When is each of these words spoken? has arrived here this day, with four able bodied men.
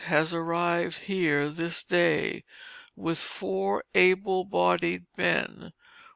has 0.05 0.33
arrived 0.33 0.97
here 0.97 1.47
this 1.49 1.83
day, 1.83 2.43
with 2.95 3.19
four 3.19 3.83
able 3.93 4.43
bodied 4.43 5.05
men. 5.15 5.71